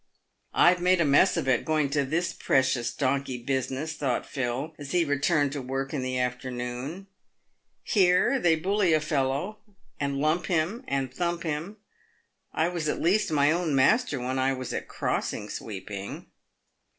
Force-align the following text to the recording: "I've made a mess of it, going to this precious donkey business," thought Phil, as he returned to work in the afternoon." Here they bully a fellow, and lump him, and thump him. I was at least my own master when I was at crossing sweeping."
"I've 0.71 0.81
made 0.81 0.99
a 0.99 1.05
mess 1.05 1.37
of 1.37 1.47
it, 1.47 1.63
going 1.63 1.91
to 1.91 2.03
this 2.03 2.33
precious 2.33 2.91
donkey 2.91 3.37
business," 3.37 3.93
thought 3.93 4.25
Phil, 4.25 4.73
as 4.79 4.93
he 4.93 5.05
returned 5.05 5.51
to 5.51 5.61
work 5.61 5.93
in 5.93 6.01
the 6.01 6.17
afternoon." 6.17 7.05
Here 7.83 8.39
they 8.39 8.55
bully 8.55 8.93
a 8.93 8.99
fellow, 8.99 9.59
and 9.99 10.17
lump 10.17 10.47
him, 10.47 10.83
and 10.87 11.13
thump 11.13 11.43
him. 11.43 11.77
I 12.51 12.67
was 12.67 12.89
at 12.89 12.99
least 12.99 13.29
my 13.31 13.51
own 13.51 13.75
master 13.75 14.19
when 14.19 14.39
I 14.39 14.53
was 14.53 14.73
at 14.73 14.87
crossing 14.87 15.51
sweeping." 15.51 16.25